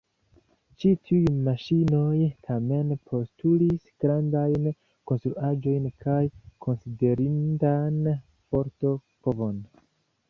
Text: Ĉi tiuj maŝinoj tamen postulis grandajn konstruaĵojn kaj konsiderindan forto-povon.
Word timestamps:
Ĉi 0.83 0.91
tiuj 1.09 1.33
maŝinoj 1.47 2.15
tamen 2.47 2.93
postulis 3.11 3.85
grandajn 4.05 4.65
konstruaĵojn 5.11 5.87
kaj 6.07 6.19
konsiderindan 6.67 8.01
forto-povon. 8.17 9.63